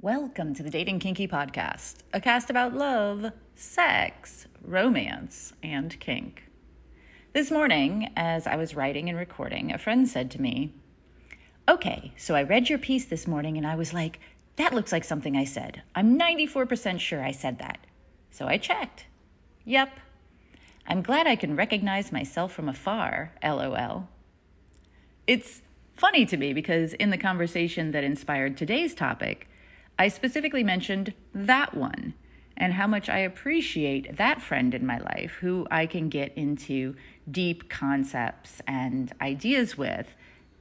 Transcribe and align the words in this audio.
Welcome 0.00 0.54
to 0.54 0.62
the 0.62 0.70
Dating 0.70 1.00
Kinky 1.00 1.26
Podcast, 1.26 1.96
a 2.12 2.20
cast 2.20 2.50
about 2.50 2.72
love, 2.72 3.32
sex, 3.56 4.46
romance, 4.62 5.54
and 5.60 5.98
kink. 5.98 6.44
This 7.32 7.50
morning, 7.50 8.12
as 8.16 8.46
I 8.46 8.54
was 8.54 8.76
writing 8.76 9.08
and 9.08 9.18
recording, 9.18 9.72
a 9.72 9.76
friend 9.76 10.08
said 10.08 10.30
to 10.30 10.40
me, 10.40 10.72
Okay, 11.68 12.12
so 12.16 12.36
I 12.36 12.44
read 12.44 12.68
your 12.68 12.78
piece 12.78 13.06
this 13.06 13.26
morning 13.26 13.56
and 13.56 13.66
I 13.66 13.74
was 13.74 13.92
like, 13.92 14.20
that 14.54 14.72
looks 14.72 14.92
like 14.92 15.02
something 15.02 15.36
I 15.36 15.42
said. 15.42 15.82
I'm 15.96 16.16
94% 16.16 17.00
sure 17.00 17.24
I 17.24 17.32
said 17.32 17.58
that. 17.58 17.80
So 18.30 18.46
I 18.46 18.56
checked. 18.56 19.06
Yep. 19.64 19.98
I'm 20.86 21.02
glad 21.02 21.26
I 21.26 21.34
can 21.34 21.56
recognize 21.56 22.12
myself 22.12 22.52
from 22.52 22.68
afar, 22.68 23.32
lol. 23.42 24.06
It's 25.26 25.60
funny 25.96 26.24
to 26.26 26.36
me 26.36 26.52
because 26.52 26.92
in 26.92 27.10
the 27.10 27.18
conversation 27.18 27.90
that 27.90 28.04
inspired 28.04 28.56
today's 28.56 28.94
topic, 28.94 29.48
I 29.98 30.08
specifically 30.08 30.62
mentioned 30.62 31.12
that 31.34 31.74
one 31.74 32.14
and 32.56 32.74
how 32.74 32.86
much 32.86 33.08
I 33.08 33.18
appreciate 33.18 34.16
that 34.16 34.40
friend 34.40 34.72
in 34.74 34.86
my 34.86 34.98
life 34.98 35.38
who 35.40 35.66
I 35.70 35.86
can 35.86 36.08
get 36.08 36.32
into 36.36 36.94
deep 37.30 37.68
concepts 37.68 38.60
and 38.66 39.12
ideas 39.20 39.76
with, 39.76 40.14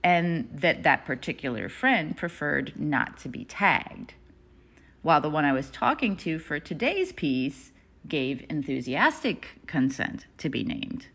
and 0.03 0.49
that 0.51 0.83
that 0.83 1.05
particular 1.05 1.69
friend 1.69 2.17
preferred 2.17 2.73
not 2.75 3.17
to 3.19 3.29
be 3.29 3.45
tagged. 3.45 4.13
While 5.01 5.21
the 5.21 5.29
one 5.29 5.45
I 5.45 5.53
was 5.53 5.69
talking 5.69 6.15
to 6.17 6.39
for 6.39 6.59
today's 6.59 7.11
piece 7.13 7.71
gave 8.07 8.45
enthusiastic 8.49 9.59
consent 9.67 10.25
to 10.37 10.49
be 10.49 10.63
named. 10.63 11.07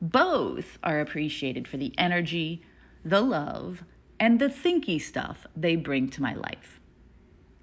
Both 0.00 0.78
are 0.82 1.00
appreciated 1.00 1.68
for 1.68 1.76
the 1.76 1.94
energy, 1.98 2.62
the 3.04 3.20
love, 3.20 3.84
and 4.18 4.38
the 4.38 4.48
thinky 4.48 5.00
stuff 5.00 5.46
they 5.56 5.76
bring 5.76 6.08
to 6.10 6.22
my 6.22 6.34
life 6.34 6.79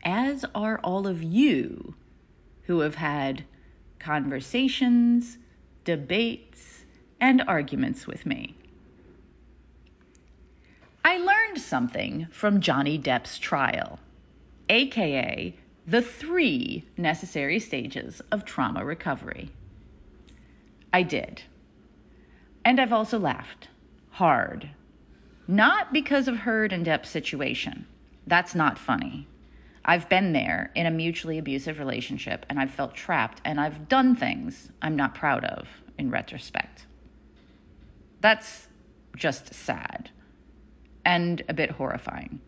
as 0.04 0.46
are 0.56 0.80
all 0.84 1.08
of 1.08 1.24
you 1.24 1.96
who 2.64 2.82
have 2.82 2.96
had 2.96 3.46
conversations, 4.00 5.38
debates, 5.84 6.86
and 7.20 7.42
arguments 7.48 8.06
with 8.08 8.26
me. 8.26 8.56
I 11.04 11.18
learned 11.18 11.60
something 11.60 12.28
from 12.32 12.62
Johnny 12.62 12.98
Depp's 12.98 13.40
trial, 13.40 14.00
aka 14.70 15.56
the 15.86 16.02
three 16.02 16.84
necessary 16.98 17.60
stages 17.60 18.22
of 18.30 18.44
trauma 18.44 18.84
recovery. 18.84 19.52
I 20.92 21.04
did. 21.04 21.44
And 22.66 22.80
I've 22.80 22.92
also 22.92 23.18
laughed 23.18 23.70
hard. 24.12 24.72
Not 25.48 25.94
because 25.94 26.28
of 26.28 26.40
Heard 26.40 26.74
and 26.74 26.86
Depp's 26.86 27.10
situation. 27.10 27.88
That's 28.26 28.54
not 28.54 28.78
funny. 28.78 29.28
I've 29.88 30.10
been 30.10 30.34
there 30.34 30.70
in 30.76 30.86
a 30.86 30.92
mutually 30.92 31.38
abusive 31.38 31.80
relationship 31.80 32.46
and 32.50 32.60
I've 32.60 32.72
felt 32.72 32.94
trapped 32.94 33.42
and 33.46 33.60
I've 33.60 33.88
done 33.88 34.16
things 34.16 34.70
I'm 34.82 34.98
not 34.98 35.16
proud 35.16 35.46
of 35.46 35.70
in 35.98 36.12
retrospect. 36.12 36.86
That's 38.20 38.68
just 39.16 39.54
sad 39.54 40.10
and 41.06 41.42
a 41.48 41.54
bit 41.54 41.72
horrifying. 41.72 42.42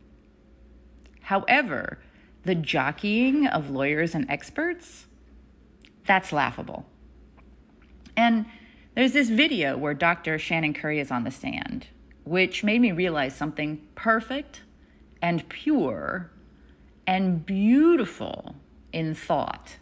However, 1.21 1.99
the 2.43 2.55
jockeying 2.55 3.47
of 3.47 3.69
lawyers 3.69 4.13
and 4.13 4.29
experts, 4.29 5.05
that's 6.05 6.33
laughable. 6.33 6.87
And 8.17 8.47
there's 8.95 9.13
this 9.13 9.29
video 9.29 9.77
where 9.77 9.93
Dr. 9.93 10.37
Shannon 10.37 10.73
Curry 10.73 10.99
is 10.99 11.09
on 11.09 11.23
the 11.23 11.31
stand, 11.31 11.87
which 12.25 12.65
made 12.65 12.81
me 12.81 12.91
realize 12.91 13.33
something 13.33 13.87
perfect 13.95 14.61
and 15.21 15.47
pure 15.47 16.31
and 17.09 17.43
beautiful 17.43 18.55
in 18.93 19.15
thought 19.15 19.77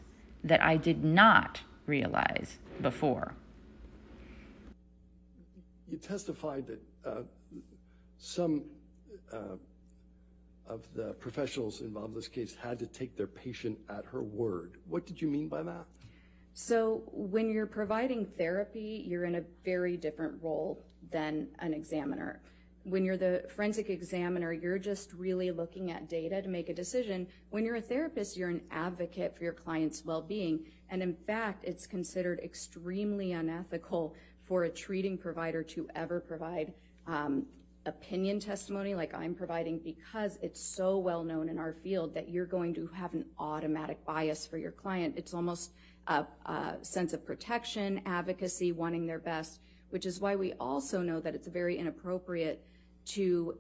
that 0.46 0.64
I 0.64 0.78
did 0.78 1.04
not 1.04 1.60
realize 1.86 2.58
before. 2.82 3.34
You 5.92 5.98
testified 5.98 6.68
that 6.68 6.82
uh, 7.06 7.24
some 8.18 8.64
uh, 9.34 9.58
of 10.70 10.88
the 10.96 11.16
professionals 11.20 11.82
involved 11.82 12.10
in 12.10 12.16
this 12.16 12.30
case 12.30 12.56
had 12.56 12.80
to 12.80 12.86
take 12.86 13.18
their 13.18 13.28
patient 13.28 13.78
at 13.90 14.06
her 14.06 14.22
word. 14.22 14.78
What 14.88 15.06
did 15.06 15.22
you 15.22 15.28
mean 15.28 15.50
by 15.50 15.64
that? 15.64 15.84
So 16.54 17.04
when 17.12 17.52
you're 17.52 17.66
providing 17.66 18.26
therapy, 18.38 19.04
you're 19.06 19.26
in 19.26 19.36
a 19.36 19.44
very 19.66 19.98
different 19.98 20.42
role 20.42 20.82
than 21.12 21.50
an 21.60 21.74
examiner 21.74 22.40
when 22.88 23.04
you're 23.04 23.18
the 23.18 23.44
forensic 23.54 23.90
examiner, 23.90 24.54
you're 24.54 24.80
just 24.80 25.12
really 25.14 25.52
looking 25.52 25.92
at 25.92 26.08
data 26.08 26.42
to 26.42 26.48
make 26.48 26.70
a 26.70 26.74
decision. 26.74 27.28
When 27.50 27.66
you're 27.66 27.76
a 27.76 27.82
therapist, 27.82 28.38
you're 28.38 28.50
an 28.50 28.62
advocate 28.72 29.36
for 29.36 29.44
your 29.44 29.54
client's 29.54 30.06
well-being. 30.06 30.66
And 30.90 31.04
in 31.04 31.14
fact, 31.14 31.66
it's 31.66 31.86
considered 31.86 32.40
extremely 32.40 33.34
unethical 33.34 34.16
for 34.46 34.64
a 34.64 34.70
treating 34.70 35.18
provider 35.18 35.64
to 35.64 35.90
ever 35.96 36.22
provide 36.22 36.74
um, 37.08 37.46
opinion 37.86 38.40
testimony 38.40 38.96
like 38.96 39.14
I'm 39.14 39.36
providing 39.36 39.80
because 39.80 40.40
it's 40.42 40.62
so 40.62 40.98
well 40.98 41.24
known 41.26 41.50
in 41.50 41.60
our 41.60 41.74
field 41.74 42.14
that 42.14 42.30
you're 42.30 42.46
going 42.46 42.74
to 42.76 42.88
have 42.88 43.14
an 43.14 43.26
automatic 43.38 44.06
bias 44.06 44.48
for 44.48 44.58
your 44.58 44.72
client. 44.72 45.16
It's 45.18 45.34
almost 45.34 45.74
a, 46.08 46.26
a 46.46 46.76
sense 46.84 47.12
of 47.12 47.26
protection, 47.26 48.02
advocacy, 48.06 48.72
wanting 48.72 49.08
their 49.08 49.20
best, 49.20 49.60
which 49.90 50.06
is 50.06 50.22
why 50.22 50.38
we 50.38 50.54
also 50.54 51.02
know 51.02 51.20
that 51.20 51.36
it's 51.36 51.50
very 51.50 51.78
inappropriate 51.78 52.64
to 53.10 53.58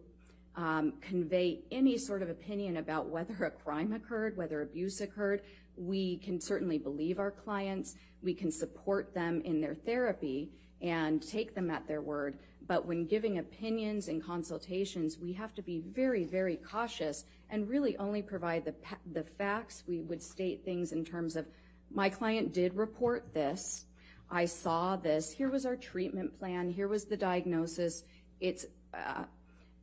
um, 0.55 0.93
convey 1.01 1.59
any 1.71 1.97
sort 1.97 2.21
of 2.21 2.29
opinion 2.29 2.77
about 2.77 3.07
whether 3.09 3.45
a 3.45 3.51
crime 3.51 3.93
occurred, 3.93 4.35
whether 4.35 4.61
abuse 4.61 5.01
occurred. 5.01 5.41
We 5.77 6.17
can 6.17 6.41
certainly 6.41 6.79
believe 6.79 7.19
our 7.19 7.31
clients. 7.31 7.95
We 8.23 8.33
can 8.33 8.51
support 8.51 9.13
them 9.13 9.41
in 9.45 9.61
their 9.61 9.75
therapy 9.75 10.49
and 10.81 11.21
take 11.21 11.53
them 11.53 11.69
at 11.69 11.87
their 11.87 12.01
word. 12.01 12.39
But 12.67 12.85
when 12.85 13.05
giving 13.05 13.37
opinions 13.37 14.09
and 14.09 14.23
consultations, 14.23 15.17
we 15.19 15.31
have 15.33 15.53
to 15.55 15.61
be 15.61 15.79
very, 15.79 16.25
very 16.25 16.57
cautious 16.57 17.25
and 17.49 17.69
really 17.69 17.95
only 17.97 18.21
provide 18.21 18.65
the, 18.65 18.75
the 19.13 19.23
facts. 19.23 19.83
We 19.87 20.01
would 20.01 20.21
state 20.21 20.65
things 20.65 20.91
in 20.91 21.05
terms 21.05 21.35
of, 21.35 21.45
my 21.89 22.09
client 22.09 22.53
did 22.53 22.73
report 22.73 23.33
this. 23.33 23.85
I 24.29 24.45
saw 24.45 24.97
this. 24.97 25.31
Here 25.31 25.49
was 25.49 25.65
our 25.65 25.77
treatment 25.77 26.37
plan. 26.37 26.69
Here 26.69 26.89
was 26.89 27.05
the 27.05 27.15
diagnosis. 27.15 28.03
It's 28.41 28.65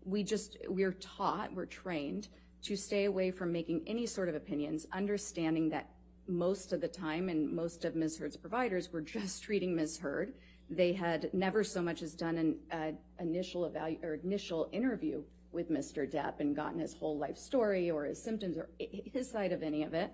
we 0.05 0.23
just, 0.23 0.59
we're 0.69 0.93
taught, 0.93 1.55
we're 1.55 1.67
trained 1.67 2.29
to 2.63 2.77
stay 2.77 3.05
away 3.05 3.31
from 3.31 3.53
making 3.53 3.83
any 3.87 4.07
sort 4.07 4.29
of 4.29 4.35
opinions, 4.35 4.87
understanding 4.93 5.69
that 5.71 5.91
most 6.27 6.73
of 6.73 6.81
the 6.81 6.89
time 6.89 7.29
and 7.29 7.51
most 7.51 7.85
of 7.85 7.95
Ms. 7.95 8.19
Heard's 8.19 8.37
providers 8.37 8.93
were 8.93 9.01
just 9.01 9.43
treating 9.43 9.75
Ms. 9.75 9.99
Heard. 9.99 10.35
They 10.71 10.93
had 10.93 11.29
never 11.35 11.63
so 11.63 11.83
much 11.83 12.03
as 12.03 12.15
done 12.15 12.59
an 12.71 12.99
initial 13.21 13.71
or 14.03 14.15
initial 14.15 14.69
interview 14.73 15.23
with 15.53 15.71
Mr. 15.71 16.11
Depp 16.11 16.41
and 16.41 16.57
gotten 16.57 16.81
his 16.81 16.95
whole 16.95 17.19
life 17.19 17.39
story 17.39 17.91
or 17.91 18.05
his 18.05 18.21
symptoms 18.21 18.57
or 18.57 18.69
his 18.79 19.31
side 19.31 19.53
of 19.53 19.63
any 19.63 19.83
of 19.83 19.95
it. 19.95 20.13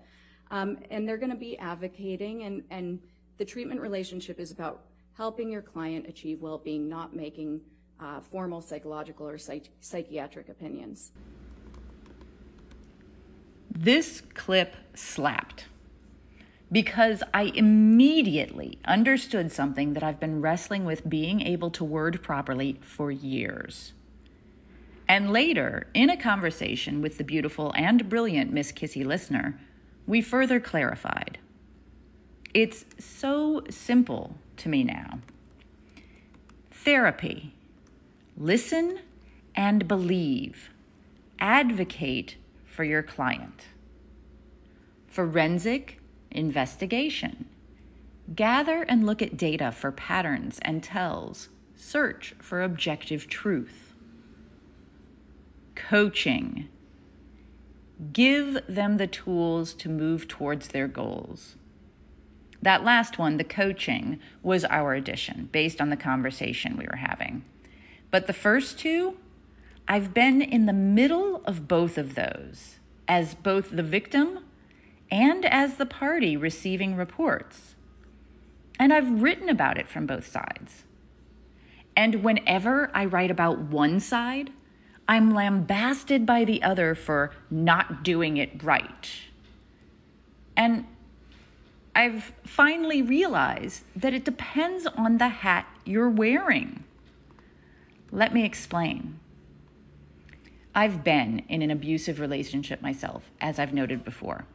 Um, 0.51 0.77
and 0.89 1.07
they're 1.07 1.17
going 1.17 1.31
to 1.31 1.37
be 1.37 1.57
advocating, 1.57 2.43
and, 2.43 2.63
and 2.69 2.99
the 3.37 3.45
treatment 3.45 3.79
relationship 3.79 4.39
is 4.39 4.51
about 4.51 4.83
helping 5.13 5.49
your 5.49 5.61
client 5.61 6.05
achieve 6.07 6.41
well-being, 6.41 6.89
not 6.89 7.15
making 7.15 7.61
Uh, 8.01 8.19
formal 8.19 8.61
psychological 8.61 9.27
or 9.27 9.37
psych- 9.37 9.69
psychiatric 9.79 10.49
opinions. 10.49 11.11
This 13.69 14.21
clip 14.33 14.75
slapped 14.95 15.65
because 16.71 17.21
I 17.31 17.51
immediately 17.53 18.79
understood 18.85 19.51
something 19.51 19.93
that 19.93 20.01
I've 20.01 20.19
been 20.19 20.41
wrestling 20.41 20.83
with 20.83 21.07
being 21.07 21.41
able 21.41 21.69
to 21.71 21.83
word 21.83 22.23
properly 22.23 22.79
for 22.81 23.11
years. 23.11 23.93
And 25.07 25.31
later, 25.31 25.87
in 25.93 26.09
a 26.09 26.17
conversation 26.17 27.01
with 27.01 27.19
the 27.19 27.23
beautiful 27.23 27.71
and 27.75 28.09
brilliant 28.09 28.51
Miss 28.51 28.71
Kissy 28.71 29.05
listener, 29.05 29.59
we 30.07 30.21
further 30.21 30.59
clarified. 30.59 31.37
It's 32.53 32.85
so 32.97 33.61
simple 33.69 34.37
to 34.57 34.69
me 34.69 34.83
now. 34.83 35.19
Therapy 36.71 37.53
Listen 38.41 38.97
and 39.53 39.87
believe. 39.87 40.71
Advocate 41.37 42.37
for 42.65 42.83
your 42.83 43.03
client. 43.03 43.67
Forensic 45.05 45.99
investigation. 46.31 47.45
Gather 48.33 48.81
and 48.81 49.05
look 49.05 49.21
at 49.21 49.37
data 49.37 49.71
for 49.71 49.91
patterns 49.91 50.57
and 50.63 50.81
tells. 50.81 51.49
Search 51.75 52.33
for 52.39 52.63
objective 52.63 53.27
truth. 53.27 53.93
Coaching. 55.75 56.67
Give 58.11 58.57
them 58.67 58.97
the 58.97 59.05
tools 59.05 59.75
to 59.75 59.87
move 59.87 60.27
towards 60.27 60.69
their 60.69 60.87
goals. 60.87 61.57
That 62.59 62.83
last 62.83 63.19
one, 63.19 63.37
the 63.37 63.43
coaching, 63.43 64.19
was 64.41 64.65
our 64.65 64.95
addition 64.95 65.49
based 65.51 65.79
on 65.79 65.91
the 65.91 65.95
conversation 65.95 66.75
we 66.75 66.87
were 66.89 66.97
having. 66.97 67.45
But 68.11 68.27
the 68.27 68.33
first 68.33 68.77
two, 68.77 69.17
I've 69.87 70.13
been 70.13 70.41
in 70.41 70.65
the 70.65 70.73
middle 70.73 71.41
of 71.45 71.67
both 71.67 71.97
of 71.97 72.15
those 72.15 72.77
as 73.07 73.33
both 73.33 73.71
the 73.71 73.83
victim 73.83 74.45
and 75.09 75.45
as 75.45 75.75
the 75.75 75.85
party 75.85 76.37
receiving 76.37 76.95
reports. 76.95 77.75
And 78.79 78.93
I've 78.93 79.21
written 79.21 79.49
about 79.49 79.77
it 79.77 79.87
from 79.87 80.05
both 80.05 80.27
sides. 80.27 80.83
And 81.95 82.23
whenever 82.23 82.89
I 82.93 83.05
write 83.05 83.31
about 83.31 83.59
one 83.59 83.99
side, 83.99 84.51
I'm 85.07 85.31
lambasted 85.31 86.25
by 86.25 86.45
the 86.45 86.63
other 86.63 86.95
for 86.95 87.31
not 87.49 88.03
doing 88.03 88.37
it 88.37 88.63
right. 88.63 89.11
And 90.55 90.85
I've 91.93 92.31
finally 92.45 93.01
realized 93.01 93.83
that 93.95 94.13
it 94.13 94.23
depends 94.23 94.85
on 94.87 95.17
the 95.17 95.27
hat 95.27 95.67
you're 95.85 96.09
wearing. 96.09 96.85
Let 98.13 98.33
me 98.33 98.43
explain. 98.43 99.19
I've 100.75 101.01
been 101.01 101.43
in 101.47 101.61
an 101.61 101.71
abusive 101.71 102.19
relationship 102.19 102.81
myself, 102.81 103.31
as 103.39 103.57
I've 103.57 103.73
noted 103.73 104.03
before. 104.03 104.45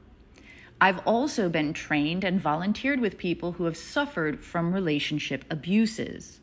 I've 0.78 0.98
also 1.06 1.48
been 1.48 1.72
trained 1.72 2.22
and 2.22 2.38
volunteered 2.38 3.00
with 3.00 3.16
people 3.16 3.52
who 3.52 3.64
have 3.64 3.76
suffered 3.78 4.44
from 4.44 4.74
relationship 4.74 5.46
abuses. 5.50 6.40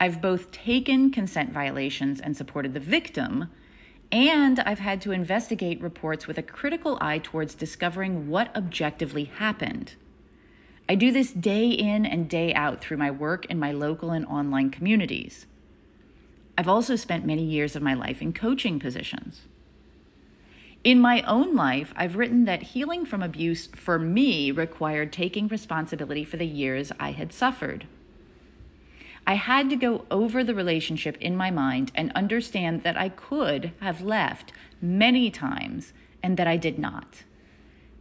I've 0.00 0.20
both 0.20 0.50
taken 0.50 1.12
consent 1.12 1.52
violations 1.52 2.20
and 2.20 2.36
supported 2.36 2.74
the 2.74 2.80
victim, 2.80 3.48
and 4.10 4.58
I've 4.58 4.80
had 4.80 5.00
to 5.02 5.12
investigate 5.12 5.80
reports 5.80 6.26
with 6.26 6.38
a 6.38 6.42
critical 6.42 6.98
eye 7.00 7.18
towards 7.18 7.54
discovering 7.54 8.28
what 8.28 8.54
objectively 8.56 9.24
happened. 9.24 9.94
I 10.88 10.96
do 10.96 11.12
this 11.12 11.32
day 11.32 11.68
in 11.68 12.04
and 12.04 12.28
day 12.28 12.52
out 12.54 12.80
through 12.80 12.96
my 12.96 13.12
work 13.12 13.46
in 13.46 13.60
my 13.60 13.70
local 13.70 14.10
and 14.10 14.26
online 14.26 14.70
communities. 14.70 15.46
I've 16.58 16.68
also 16.68 16.96
spent 16.96 17.24
many 17.24 17.44
years 17.44 17.76
of 17.76 17.82
my 17.82 17.94
life 17.94 18.20
in 18.20 18.32
coaching 18.32 18.80
positions. 18.80 19.42
In 20.82 20.98
my 20.98 21.22
own 21.22 21.54
life, 21.54 21.92
I've 21.94 22.16
written 22.16 22.46
that 22.46 22.74
healing 22.74 23.06
from 23.06 23.22
abuse 23.22 23.68
for 23.68 23.96
me 23.96 24.50
required 24.50 25.12
taking 25.12 25.46
responsibility 25.46 26.24
for 26.24 26.36
the 26.36 26.46
years 26.46 26.90
I 26.98 27.12
had 27.12 27.32
suffered. 27.32 27.86
I 29.24 29.34
had 29.34 29.70
to 29.70 29.76
go 29.76 30.04
over 30.10 30.42
the 30.42 30.54
relationship 30.54 31.16
in 31.20 31.36
my 31.36 31.52
mind 31.52 31.92
and 31.94 32.10
understand 32.16 32.82
that 32.82 32.96
I 32.96 33.10
could 33.10 33.70
have 33.80 34.00
left 34.00 34.52
many 34.82 35.30
times 35.30 35.92
and 36.24 36.36
that 36.38 36.48
I 36.48 36.56
did 36.56 36.76
not. 36.76 37.22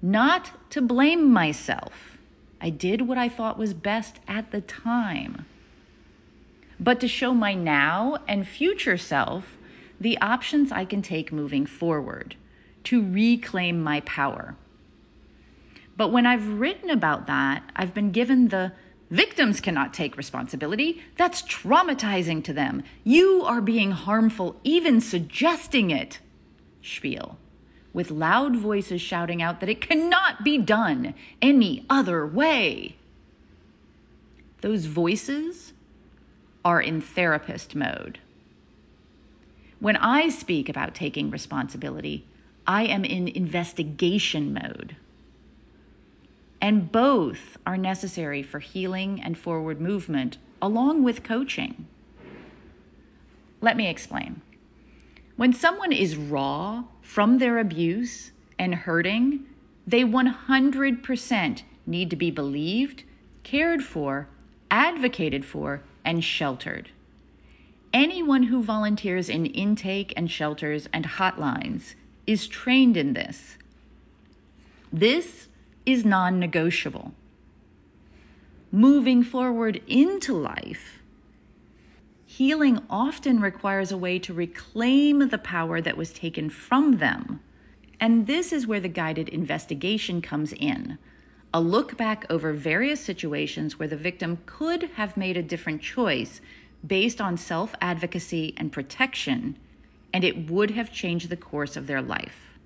Not 0.01 0.71
to 0.71 0.81
blame 0.81 1.31
myself. 1.31 2.17
I 2.59 2.71
did 2.71 3.07
what 3.07 3.19
I 3.19 3.29
thought 3.29 3.59
was 3.59 3.75
best 3.75 4.19
at 4.27 4.49
the 4.49 4.61
time. 4.61 5.45
But 6.79 6.99
to 6.99 7.07
show 7.07 7.33
my 7.33 7.53
now 7.53 8.19
and 8.27 8.47
future 8.47 8.97
self 8.97 9.57
the 9.99 10.17
options 10.19 10.71
I 10.71 10.85
can 10.85 11.01
take 11.01 11.31
moving 11.31 11.65
forward 11.65 12.35
to 12.83 13.01
reclaim 13.01 13.81
my 13.81 14.01
power. 14.01 14.55
But 15.95 16.09
when 16.09 16.27
I've 16.27 16.59
written 16.59 16.89
about 16.89 17.25
that, 17.27 17.63
I've 17.75 17.93
been 17.93 18.11
given 18.11 18.49
the 18.49 18.73
Victims 19.09 19.61
cannot 19.61 19.93
take 19.93 20.17
responsibility. 20.17 21.01
That's 21.15 21.41
traumatizing 21.41 22.43
to 22.43 22.53
them. 22.53 22.83
You 23.03 23.43
are 23.45 23.61
being 23.61 23.91
harmful, 23.91 24.57
even 24.63 24.99
suggesting 24.99 25.91
it. 25.91 26.19
Spiel. 26.81 27.37
With 27.93 28.11
loud 28.11 28.57
voices 28.57 29.01
shouting 29.01 29.41
out 29.41 29.59
that 29.61 29.69
it 29.69 29.81
cannot 29.81 30.43
be 30.43 30.57
done 30.57 31.15
any 31.41 31.85
other 31.89 32.27
way. 32.27 32.97
Those 34.59 34.85
voices 34.85 35.73
are 36.67 36.81
in 36.81 36.99
therapist 36.99 37.75
mode. 37.75 38.19
When 39.79 39.95
I 39.95 40.27
speak 40.27 40.67
about 40.67 40.93
taking 40.93 41.31
responsibility, 41.31 42.25
I 42.67 42.83
am 42.83 43.05
in 43.05 43.29
investigation 43.29 44.53
mode 44.53 44.97
and 46.61 46.91
both 46.91 47.57
are 47.65 47.77
necessary 47.77 48.43
for 48.43 48.59
healing 48.59 49.21
and 49.23 49.37
forward 49.37 49.79
movement, 49.79 50.39
along 50.61 51.03
with 51.03 51.23
coaching. 51.23 51.87
Let 53.61 53.77
me 53.77 53.87
explain. 53.87 54.41
When 55.37 55.53
someone 55.53 55.93
is 55.93 56.17
raw 56.17 56.83
from 57.01 57.37
their 57.37 57.59
abuse 57.59 58.31
and 58.59 58.75
hurting, 58.75 59.45
they 59.85 60.03
100% 60.03 61.61
need 61.85 62.09
to 62.09 62.17
be 62.17 62.29
believed, 62.29 63.03
cared 63.43 63.83
for, 63.85 64.27
advocated 64.69 65.45
for, 65.45 65.81
and 66.07 66.23
sheltered. 66.23 66.89
Anyone 67.93 68.43
who 68.43 68.63
volunteers 68.63 69.27
in 69.27 69.45
intake 69.45 70.13
and 70.15 70.31
shelters 70.31 70.87
and 70.93 71.05
hotlines 71.05 71.95
is 72.25 72.47
trained 72.47 72.95
in 72.95 73.11
this. 73.13 73.57
This 74.91 75.49
is 75.85 76.05
non 76.05 76.39
negotiable. 76.39 77.13
Moving 78.71 79.21
forward 79.21 79.81
into 79.85 80.33
life, 80.33 80.99
healing 82.25 82.81
often 82.89 83.41
requires 83.41 83.91
a 83.91 83.97
way 83.97 84.17
to 84.19 84.33
reclaim 84.33 85.27
the 85.27 85.37
power 85.37 85.81
that 85.81 85.97
was 85.97 86.13
taken 86.13 86.49
from 86.49 86.97
them. 86.99 87.41
And 87.99 88.27
this 88.27 88.53
is 88.53 88.65
where 88.65 88.79
the 88.79 88.87
guided 88.87 89.27
investigation 89.27 90.21
comes 90.21 90.53
in 90.53 90.97
a 91.57 91.59
look 91.59 91.97
back 91.97 92.23
over 92.29 92.53
various 92.53 93.03
situations 93.03 93.79
where 93.79 93.87
the 93.87 93.97
victim 93.97 94.37
could 94.45 94.83
have 94.93 95.17
made 95.17 95.35
a 95.35 95.41
different 95.41 95.81
choice 95.81 96.39
based 96.85 97.19
on 97.19 97.35
self 97.35 97.73
advocacy 97.81 98.53
and 98.57 98.71
protection, 98.71 99.57
and 100.13 100.23
it 100.23 100.51
would 100.51 100.69
have 100.69 100.93
changed 100.93 101.29
the 101.29 101.35
course 101.35 101.75
of 101.75 101.87
their 101.87 101.99
life. 101.99 102.59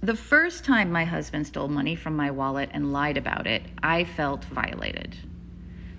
The 0.00 0.14
first 0.14 0.64
time 0.64 0.92
my 0.92 1.04
husband 1.04 1.48
stole 1.48 1.66
money 1.66 1.96
from 1.96 2.14
my 2.14 2.30
wallet 2.30 2.70
and 2.72 2.92
lied 2.92 3.16
about 3.16 3.48
it, 3.48 3.64
I 3.82 4.04
felt 4.04 4.44
violated. 4.44 5.16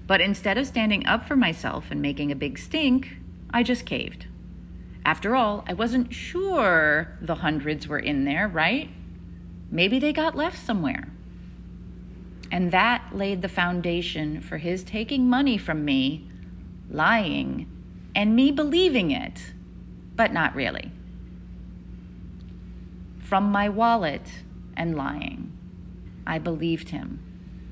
But 0.08 0.22
instead 0.22 0.58
of 0.58 0.66
standing 0.66 1.06
up 1.06 1.28
for 1.28 1.36
myself 1.36 1.92
and 1.92 2.02
making 2.02 2.32
a 2.32 2.38
big 2.38 2.58
stink, 2.58 3.18
I 3.54 3.64
just 3.64 3.86
caved. 3.86 4.28
After 5.04 5.36
all, 5.36 5.66
I 5.68 5.74
wasn't 5.74 6.14
sure 6.14 7.18
the 7.20 7.36
hundreds 7.36 7.86
were 7.86 8.00
in 8.00 8.24
there, 8.24 8.48
right? 8.48 8.90
Maybe 9.74 9.98
they 9.98 10.14
got 10.14 10.36
left 10.36 10.64
somewhere. 10.64 11.10
And 12.52 12.72
that 12.72 13.10
laid 13.12 13.42
the 13.42 13.50
foundation 13.50 14.40
for 14.40 14.58
his 14.58 14.84
taking 14.84 15.28
money 15.28 15.58
from 15.58 15.84
me, 15.84 16.30
lying, 16.90 17.68
and 18.16 18.36
me 18.36 18.52
believing 18.52 19.10
it, 19.10 19.54
but 20.16 20.32
not 20.32 20.54
really 20.56 20.92
from 23.34 23.52
my 23.52 23.68
wallet 23.68 24.44
and 24.78 24.96
lying. 24.96 25.52
I 26.28 26.38
believed 26.38 26.90
him, 26.90 27.20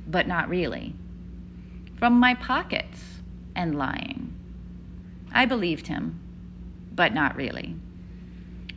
but 0.08 0.28
not 0.28 0.50
really. 0.50 0.96
From 2.00 2.14
my 2.14 2.34
pockets 2.34 3.22
and 3.56 3.78
lying. 3.78 4.34
I 5.32 5.46
believed 5.46 5.86
him, 5.86 6.20
but 6.92 7.14
not 7.14 7.36
really. 7.36 7.76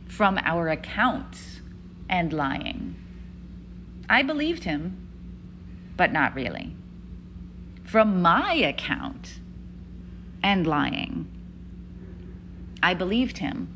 From 0.07 0.37
our 0.43 0.69
accounts 0.69 1.61
and 2.07 2.31
lying. 2.31 2.95
I 4.09 4.21
believed 4.23 4.63
him, 4.63 5.07
but 5.97 6.11
not 6.11 6.35
really. 6.35 6.75
From 7.83 8.21
my 8.21 8.53
account 8.53 9.39
and 10.43 10.67
lying. 10.67 11.31
I 12.83 12.93
believed 12.93 13.39
him, 13.39 13.69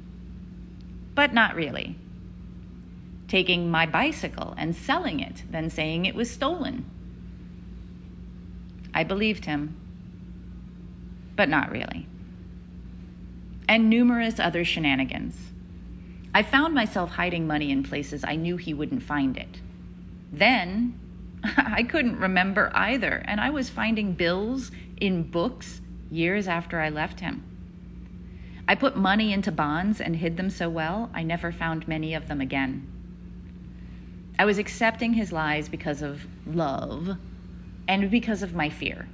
but 1.15 1.33
not 1.33 1.55
really 1.55 1.97
taking 3.29 3.69
my 3.69 3.85
bicycle 3.85 4.55
and 4.57 4.75
selling 4.75 5.19
it, 5.19 5.43
then 5.49 5.69
saying 5.69 6.05
it 6.05 6.15
was 6.15 6.29
stolen. 6.29 6.83
I 8.93 9.03
believed 9.03 9.45
him, 9.45 9.79
but 11.35 11.47
not 11.47 11.71
really. 11.71 12.07
And 13.69 13.89
numerous 13.89 14.39
other 14.39 14.65
shenanigans. 14.65 15.37
I 16.33 16.41
found 16.41 16.73
myself 16.73 17.11
hiding 17.11 17.45
money 17.45 17.71
in 17.71 17.83
places 17.83 18.23
I 18.23 18.35
knew 18.35 18.57
he 18.57 18.73
wouldn't 18.73 19.03
find 19.03 19.37
it. 19.37 19.61
Then, 20.31 20.99
I 21.43 21.83
couldn't 21.83 22.19
remember 22.19 22.71
either, 22.73 23.23
and 23.25 23.39
I 23.39 23.49
was 23.49 23.69
finding 23.69 24.13
bills 24.13 24.71
in 24.99 25.23
books 25.23 25.81
years 26.11 26.47
after 26.47 26.79
I 26.79 26.89
left 26.89 27.19
him. 27.19 27.43
I 28.67 28.75
put 28.75 28.95
money 28.95 29.33
into 29.33 29.51
bonds 29.51 29.99
and 29.99 30.17
hid 30.17 30.37
them 30.37 30.49
so 30.49 30.69
well, 30.69 31.09
I 31.13 31.23
never 31.23 31.51
found 31.51 31.87
many 31.87 32.13
of 32.13 32.27
them 32.27 32.39
again. 32.39 32.87
I 34.37 34.45
was 34.45 34.57
accepting 34.57 35.13
his 35.13 35.31
lies 35.31 35.67
because 35.67 36.01
of 36.01 36.27
love 36.45 37.17
and 37.87 38.11
because 38.11 38.43
of 38.43 38.53
my 38.53 38.69
fear. 38.69 39.09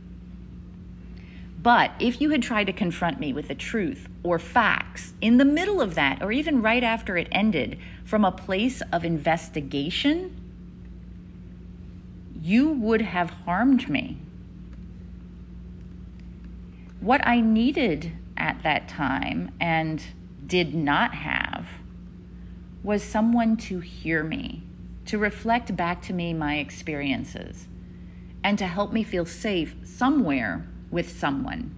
But 1.62 1.92
if 2.00 2.22
you 2.22 2.30
had 2.30 2.44
tried 2.44 2.66
to 2.66 2.74
confront 2.74 3.20
me 3.20 3.34
with 3.34 3.48
the 3.48 3.56
truth 3.56 4.08
or 4.22 4.38
facts 4.38 5.14
in 5.20 5.38
the 5.38 5.46
middle 5.46 5.82
of 5.82 5.96
that, 5.96 6.22
or 6.22 6.32
even 6.32 6.62
right 6.62 6.84
after 6.84 7.18
it 7.18 7.28
ended, 7.32 7.80
from 8.04 8.24
a 8.24 8.32
place 8.32 8.84
of 8.92 9.04
investigation, 9.04 10.45
you 12.46 12.70
would 12.70 13.02
have 13.02 13.32
harmed 13.32 13.90
me. 13.90 14.20
What 17.00 17.26
I 17.26 17.42
needed 17.42 18.12
at 18.38 18.62
that 18.62 18.88
time 18.88 19.52
and 19.60 20.04
did 20.46 20.76
not 20.76 21.16
have 21.16 21.68
was 22.84 23.02
someone 23.02 23.58
to 23.58 23.80
hear 23.80 24.24
me, 24.24 24.62
to 25.06 25.18
reflect 25.18 25.76
back 25.76 26.04
to 26.04 26.14
me 26.14 26.36
my 26.36 26.58
experiences, 26.58 27.68
and 28.44 28.60
to 28.60 28.68
help 28.68 28.94
me 28.94 29.02
feel 29.02 29.26
safe 29.26 29.76
somewhere 29.84 30.68
with 30.92 31.18
someone. 31.18 31.74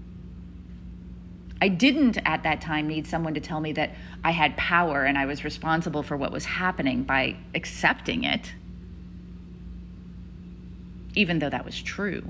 I 1.62 1.70
didn't 1.70 2.18
at 2.26 2.44
that 2.44 2.60
time 2.60 2.90
need 2.90 3.08
someone 3.08 3.36
to 3.36 3.40
tell 3.40 3.62
me 3.62 3.72
that 3.72 3.96
I 4.22 4.32
had 4.32 4.58
power 4.58 5.06
and 5.06 5.18
I 5.18 5.28
was 5.28 5.46
responsible 5.46 6.04
for 6.04 6.18
what 6.18 6.34
was 6.34 6.44
happening 6.44 7.04
by 7.04 7.38
accepting 7.56 8.26
it, 8.26 8.54
even 11.18 11.40
though 11.40 11.50
that 11.50 11.66
was 11.66 11.82
true. 11.82 12.24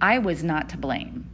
I 0.00 0.18
was 0.18 0.44
not 0.44 0.68
to 0.68 0.78
blame. 0.78 1.28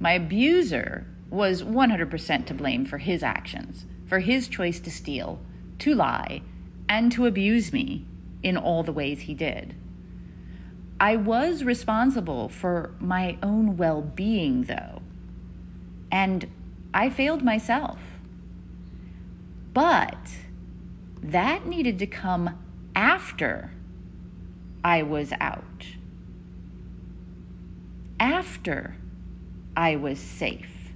My 0.00 0.12
abuser 0.12 1.06
was 1.28 1.62
100% 1.62 2.46
to 2.46 2.54
blame 2.54 2.86
for 2.86 2.96
his 2.96 3.22
actions, 3.22 3.84
for 4.06 4.20
his 4.20 4.48
choice 4.48 4.80
to 4.80 4.90
steal, 4.90 5.40
to 5.80 5.94
lie, 5.94 6.40
and 6.88 7.12
to 7.12 7.26
abuse 7.26 7.70
me 7.70 8.06
in 8.42 8.56
all 8.56 8.82
the 8.82 8.92
ways 8.92 9.20
he 9.20 9.34
did. 9.34 9.74
I 10.98 11.16
was 11.16 11.64
responsible 11.64 12.48
for 12.48 12.94
my 12.98 13.36
own 13.42 13.76
well 13.76 14.00
being, 14.00 14.64
though, 14.64 15.02
and 16.10 16.48
I 16.94 17.10
failed 17.10 17.42
myself. 17.42 17.98
But 19.74 20.38
that 21.22 21.66
needed 21.66 21.98
to 21.98 22.06
come 22.06 22.58
after 22.94 23.72
I 24.84 25.02
was 25.02 25.32
out 25.40 25.86
after 28.18 28.96
I 29.76 29.96
was 29.96 30.18
safe, 30.18 30.92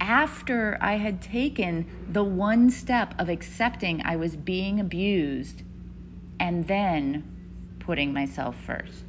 after 0.00 0.76
I 0.80 0.96
had 0.96 1.22
taken 1.22 1.86
the 2.10 2.24
one 2.24 2.70
step 2.70 3.14
of 3.18 3.28
accepting 3.28 4.02
I 4.04 4.16
was 4.16 4.34
being 4.34 4.80
abused 4.80 5.62
and 6.40 6.66
then 6.66 7.76
putting 7.78 8.12
myself 8.12 8.56
first. 8.56 9.04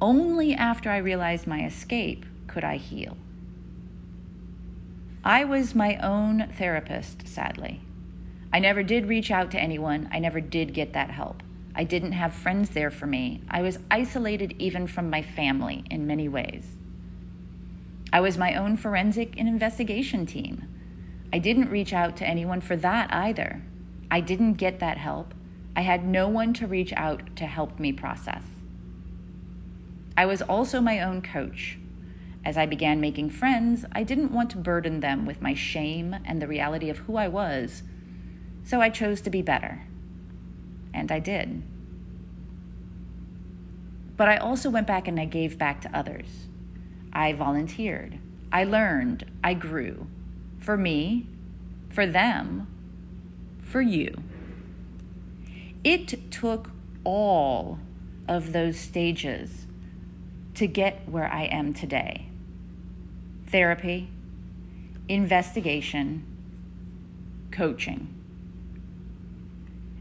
Only 0.00 0.54
after 0.54 0.90
I 0.90 0.98
realized 0.98 1.46
my 1.46 1.64
escape 1.64 2.24
could 2.46 2.64
I 2.64 2.76
heal. 2.76 3.16
I 5.22 5.44
was 5.44 5.74
my 5.74 5.96
own 5.96 6.48
therapist, 6.52 7.28
sadly. 7.28 7.82
I 8.52 8.58
never 8.58 8.82
did 8.82 9.08
reach 9.08 9.30
out 9.30 9.50
to 9.52 9.60
anyone. 9.60 10.08
I 10.12 10.18
never 10.18 10.40
did 10.40 10.74
get 10.74 10.92
that 10.94 11.10
help. 11.10 11.42
I 11.74 11.84
didn't 11.84 12.12
have 12.12 12.32
friends 12.32 12.70
there 12.70 12.90
for 12.90 13.06
me. 13.06 13.42
I 13.48 13.62
was 13.62 13.78
isolated 13.90 14.54
even 14.58 14.86
from 14.86 15.10
my 15.10 15.22
family 15.22 15.84
in 15.90 16.06
many 16.06 16.28
ways. 16.28 16.76
I 18.12 18.20
was 18.20 18.38
my 18.38 18.54
own 18.54 18.76
forensic 18.76 19.34
and 19.36 19.46
investigation 19.46 20.24
team. 20.24 20.64
I 21.32 21.38
didn't 21.38 21.70
reach 21.70 21.92
out 21.92 22.16
to 22.16 22.26
anyone 22.26 22.60
for 22.60 22.74
that 22.76 23.12
either. 23.12 23.62
I 24.10 24.20
didn't 24.20 24.54
get 24.54 24.80
that 24.80 24.96
help. 24.96 25.34
I 25.76 25.82
had 25.82 26.04
no 26.04 26.26
one 26.26 26.54
to 26.54 26.66
reach 26.66 26.92
out 26.94 27.36
to 27.36 27.46
help 27.46 27.78
me 27.78 27.92
process. 27.92 28.42
I 30.16 30.26
was 30.26 30.42
also 30.42 30.80
my 30.80 31.00
own 31.00 31.22
coach. 31.22 31.78
As 32.44 32.56
I 32.56 32.66
began 32.66 33.00
making 33.00 33.30
friends, 33.30 33.84
I 33.92 34.02
didn't 34.02 34.32
want 34.32 34.50
to 34.50 34.56
burden 34.56 35.00
them 35.00 35.26
with 35.26 35.42
my 35.42 35.54
shame 35.54 36.16
and 36.24 36.40
the 36.40 36.48
reality 36.48 36.88
of 36.88 36.98
who 36.98 37.16
I 37.16 37.28
was, 37.28 37.82
so 38.68 38.82
I 38.82 38.90
chose 38.90 39.22
to 39.22 39.30
be 39.30 39.40
better 39.40 39.80
and 40.92 41.10
I 41.10 41.20
did. 41.20 41.62
But 44.14 44.28
I 44.28 44.36
also 44.36 44.68
went 44.68 44.86
back 44.86 45.08
and 45.08 45.18
I 45.18 45.24
gave 45.24 45.56
back 45.56 45.80
to 45.82 45.96
others. 45.96 46.48
I 47.10 47.32
volunteered. 47.32 48.18
I 48.52 48.64
learned. 48.64 49.24
I 49.42 49.54
grew. 49.54 50.06
For 50.58 50.76
me, 50.76 51.26
for 51.88 52.06
them, 52.06 52.66
for 53.62 53.80
you. 53.80 54.14
It 55.82 56.30
took 56.30 56.70
all 57.04 57.78
of 58.26 58.52
those 58.52 58.78
stages 58.78 59.66
to 60.56 60.66
get 60.66 61.08
where 61.08 61.32
I 61.32 61.44
am 61.44 61.72
today 61.72 62.26
therapy, 63.46 64.10
investigation, 65.08 66.22
coaching. 67.50 68.17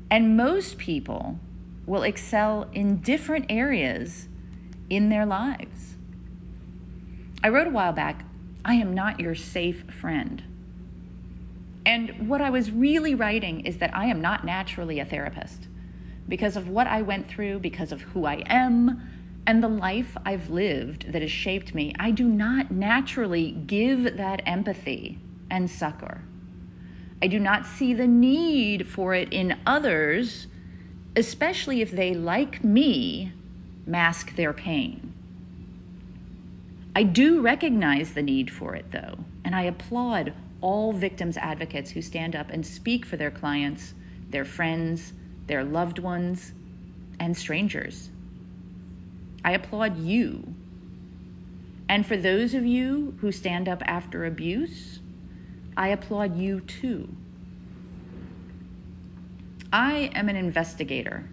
And 0.09 0.37
most 0.37 0.77
people 0.77 1.39
will 1.85 2.03
excel 2.03 2.69
in 2.73 2.97
different 2.97 3.45
areas 3.49 4.27
in 4.89 5.09
their 5.09 5.25
lives. 5.25 5.95
I 7.43 7.49
wrote 7.49 7.67
a 7.67 7.71
while 7.71 7.93
back, 7.93 8.25
I 8.63 8.75
am 8.75 8.93
not 8.93 9.19
your 9.19 9.35
safe 9.35 9.89
friend. 9.91 10.43
And 11.85 12.27
what 12.27 12.41
I 12.41 12.49
was 12.49 12.71
really 12.71 13.15
writing 13.15 13.61
is 13.61 13.77
that 13.77 13.95
I 13.95 14.07
am 14.07 14.19
not 14.19 14.43
naturally 14.43 14.99
a 14.99 15.05
therapist 15.05 15.67
because 16.27 16.57
of 16.57 16.67
what 16.67 16.87
I 16.87 17.01
went 17.01 17.29
through, 17.29 17.59
because 17.59 17.93
of 17.93 18.01
who 18.01 18.25
I 18.25 18.43
am, 18.47 19.09
and 19.45 19.63
the 19.63 19.69
life 19.69 20.17
I've 20.25 20.49
lived 20.49 21.13
that 21.13 21.21
has 21.21 21.31
shaped 21.31 21.73
me. 21.73 21.93
I 21.97 22.11
do 22.11 22.27
not 22.27 22.69
naturally 22.69 23.51
give 23.51 24.17
that 24.17 24.41
empathy 24.45 25.19
and 25.49 25.69
succor. 25.69 26.23
I 27.21 27.27
do 27.27 27.39
not 27.39 27.65
see 27.65 27.93
the 27.93 28.07
need 28.07 28.87
for 28.87 29.13
it 29.13 29.31
in 29.31 29.59
others, 29.65 30.47
especially 31.15 31.81
if 31.81 31.91
they, 31.91 32.13
like 32.13 32.63
me, 32.63 33.33
mask 33.85 34.35
their 34.35 34.53
pain. 34.53 35.13
I 36.95 37.03
do 37.03 37.41
recognize 37.41 38.13
the 38.13 38.21
need 38.21 38.51
for 38.51 38.75
it, 38.75 38.91
though, 38.91 39.19
and 39.43 39.55
I 39.55 39.63
applaud 39.63 40.33
all 40.61 40.93
victims 40.93 41.37
advocates 41.37 41.91
who 41.91 42.01
stand 42.01 42.35
up 42.35 42.49
and 42.49 42.65
speak 42.65 43.05
for 43.05 43.17
their 43.17 43.31
clients, 43.31 43.93
their 44.29 44.45
friends, 44.45 45.13
their 45.47 45.63
loved 45.63 45.99
ones, 45.99 46.53
and 47.19 47.35
strangers. 47.37 48.09
I 49.43 49.51
applaud 49.51 49.97
you. 49.97 50.55
And 51.89 52.05
for 52.05 52.17
those 52.17 52.53
of 52.53 52.65
you 52.65 53.15
who 53.21 53.31
stand 53.31 53.69
up 53.69 53.81
after 53.85 54.25
abuse, 54.25 54.99
I 55.77 55.89
applaud 55.89 56.35
you 56.35 56.61
too. 56.61 57.07
I 59.71 60.09
am 60.15 60.27
an 60.27 60.35
investigator 60.35 61.29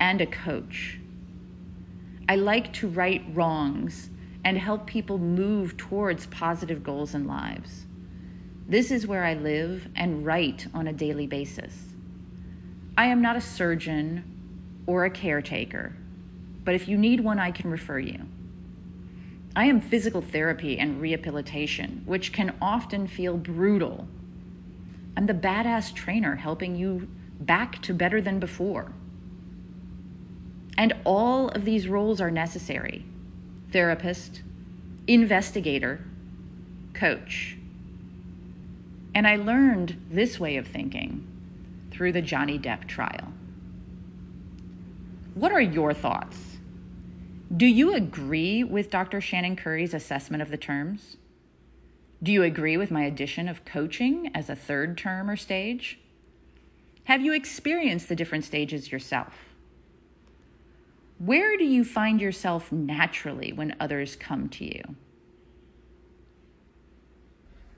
and 0.00 0.20
a 0.20 0.26
coach. 0.26 0.98
I 2.28 2.34
like 2.34 2.72
to 2.74 2.88
right 2.88 3.22
wrongs 3.32 4.10
and 4.44 4.58
help 4.58 4.86
people 4.86 5.16
move 5.16 5.76
towards 5.76 6.26
positive 6.26 6.82
goals 6.82 7.14
and 7.14 7.28
lives. 7.28 7.86
This 8.68 8.90
is 8.90 9.06
where 9.06 9.24
I 9.24 9.34
live 9.34 9.88
and 9.94 10.26
write 10.26 10.66
on 10.74 10.88
a 10.88 10.92
daily 10.92 11.28
basis. 11.28 11.94
I 12.98 13.06
am 13.06 13.22
not 13.22 13.36
a 13.36 13.40
surgeon 13.40 14.24
or 14.86 15.04
a 15.04 15.10
caretaker, 15.10 15.94
but 16.64 16.74
if 16.74 16.88
you 16.88 16.98
need 16.98 17.20
one, 17.20 17.38
I 17.38 17.52
can 17.52 17.70
refer 17.70 18.00
you. 18.00 18.26
I 19.54 19.66
am 19.66 19.80
physical 19.80 20.22
therapy 20.22 20.78
and 20.78 21.00
rehabilitation, 21.00 22.02
which 22.06 22.32
can 22.32 22.54
often 22.60 23.06
feel 23.06 23.36
brutal. 23.36 24.08
I'm 25.16 25.26
the 25.26 25.34
badass 25.34 25.94
trainer 25.94 26.36
helping 26.36 26.74
you 26.74 27.08
back 27.38 27.82
to 27.82 27.92
better 27.92 28.22
than 28.22 28.38
before. 28.38 28.92
And 30.78 30.94
all 31.04 31.50
of 31.50 31.64
these 31.64 31.86
roles 31.86 32.20
are 32.20 32.30
necessary 32.30 33.04
therapist, 33.70 34.42
investigator, 35.06 36.04
coach. 36.92 37.56
And 39.14 39.26
I 39.26 39.36
learned 39.36 40.08
this 40.10 40.38
way 40.38 40.56
of 40.56 40.66
thinking 40.66 41.26
through 41.90 42.12
the 42.12 42.22
Johnny 42.22 42.58
Depp 42.58 42.86
trial. 42.86 43.32
What 45.34 45.52
are 45.52 45.60
your 45.60 45.94
thoughts? 45.94 46.51
Do 47.54 47.66
you 47.66 47.94
agree 47.94 48.64
with 48.64 48.90
Dr. 48.90 49.20
Shannon 49.20 49.56
Curry's 49.56 49.92
assessment 49.92 50.42
of 50.42 50.48
the 50.48 50.56
terms? 50.56 51.18
Do 52.22 52.32
you 52.32 52.42
agree 52.42 52.78
with 52.78 52.90
my 52.90 53.02
addition 53.02 53.46
of 53.46 53.66
coaching 53.66 54.30
as 54.34 54.48
a 54.48 54.56
third 54.56 54.96
term 54.96 55.28
or 55.28 55.36
stage? 55.36 55.98
Have 57.04 57.20
you 57.20 57.34
experienced 57.34 58.08
the 58.08 58.16
different 58.16 58.44
stages 58.44 58.90
yourself? 58.90 59.34
Where 61.18 61.58
do 61.58 61.64
you 61.64 61.84
find 61.84 62.22
yourself 62.22 62.72
naturally 62.72 63.52
when 63.52 63.76
others 63.78 64.16
come 64.16 64.48
to 64.50 64.64
you? 64.64 64.96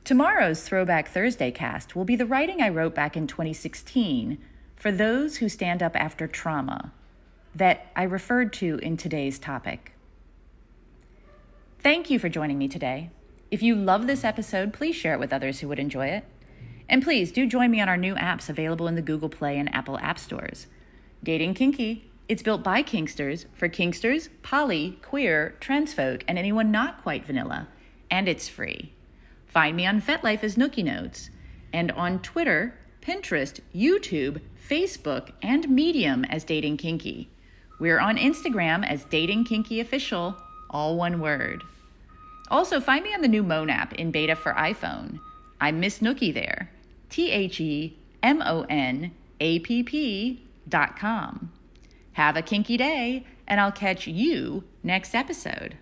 Tomorrow's 0.05 0.63
Throwback 0.63 1.09
Thursday 1.09 1.51
cast 1.51 1.97
will 1.97 2.05
be 2.05 2.15
the 2.15 2.27
writing 2.27 2.63
I 2.63 2.69
wrote 2.69 2.95
back 2.95 3.17
in 3.17 3.27
2016 3.27 4.39
for 4.77 4.93
those 4.93 5.39
who 5.39 5.49
stand 5.49 5.83
up 5.83 5.97
after 5.97 6.29
trauma 6.29 6.93
that 7.55 7.91
I 7.95 8.03
referred 8.03 8.53
to 8.55 8.79
in 8.83 8.97
today's 8.97 9.39
topic. 9.39 9.93
Thank 11.79 12.11
you 12.11 12.19
for 12.19 12.29
joining 12.29 12.59
me 12.59 12.69
today. 12.69 13.11
If 13.51 13.63
you 13.63 13.75
love 13.75 14.07
this 14.07 14.25
episode, 14.25 14.73
please 14.73 14.97
share 14.97 15.15
it 15.15 15.21
with 15.21 15.33
others 15.33 15.61
who 15.61 15.69
would 15.69 15.79
enjoy 15.79 16.07
it. 16.07 16.25
And 16.89 17.03
please 17.03 17.31
do 17.31 17.47
join 17.47 17.71
me 17.71 17.81
on 17.81 17.89
our 17.89 17.97
new 17.97 18.15
apps 18.15 18.49
available 18.49 18.89
in 18.89 18.95
the 18.95 19.03
Google 19.03 19.29
Play 19.29 19.59
and 19.59 19.73
Apple 19.75 19.99
App 19.99 20.19
Stores. 20.19 20.67
Dating 21.23 21.55
Kinky. 21.55 22.11
It's 22.27 22.43
built 22.43 22.63
by 22.63 22.83
Kinksters 22.83 23.45
for 23.53 23.69
Kinksters, 23.69 24.31
poly, 24.43 24.99
queer, 25.03 25.57
trans 25.61 25.93
folk, 25.93 26.25
and 26.27 26.39
anyone 26.39 26.71
not 26.71 27.03
quite 27.03 27.27
vanilla. 27.27 27.69
And 28.11 28.29
it's 28.29 28.49
free. 28.49 28.93
Find 29.47 29.77
me 29.77 29.87
on 29.87 30.01
FetLife 30.01 30.43
as 30.43 30.57
Nookie 30.57 30.85
Notes 30.85 31.31
and 31.73 31.93
on 31.93 32.21
Twitter, 32.21 32.79
Pinterest, 33.03 33.61
YouTube, 33.75 34.41
Facebook, 34.69 35.33
and 35.43 35.69
Medium 35.69 36.25
as 36.25 36.45
Dating 36.45 36.79
Kinky. 36.79 37.29
We're 37.79 38.01
on 38.01 38.17
Instagram 38.17 38.87
as 38.87 39.05
Dating 39.05 39.45
Kinky 39.45 39.81
Official, 39.81 40.37
all 40.71 40.97
one 40.97 41.21
word. 41.21 41.65
Also, 42.51 42.81
find 42.81 43.05
me 43.05 43.13
on 43.15 43.21
the 43.21 43.29
new 43.29 43.43
Moan 43.43 43.69
app 43.69 43.95
in 43.95 44.11
beta 44.11 44.37
for 44.37 44.53
iPhone. 44.53 45.19
I'm 45.61 45.81
Miss 45.81 45.99
Nookie 45.99 46.33
there. 46.33 46.71
T 47.11 47.31
H 47.31 47.61
E 47.61 47.99
M 48.23 48.43
O 48.43 48.65
N 48.69 49.13
A 49.41 49.59
P 49.61 49.83
P 49.83 50.43
dot 50.69 50.99
com. 50.99 51.53
Have 52.13 52.37
a 52.37 52.43
kinky 52.43 52.77
day, 52.77 53.27
and 53.49 53.61
I'll 53.61 53.73
catch 53.73 54.07
you 54.07 54.65
next 54.83 55.15
episode. 55.15 55.77